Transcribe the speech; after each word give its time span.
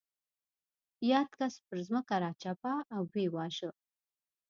یاد 1.11 1.29
کس 1.37 1.53
پر 1.65 1.77
ځمکه 1.87 2.15
راچپه 2.23 2.73
او 2.93 3.01
ویې 3.13 3.27
واژه. 3.33 3.69